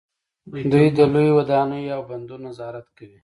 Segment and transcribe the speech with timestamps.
[0.71, 3.19] دوی د لویو ودانیو او بندونو نظارت کوي.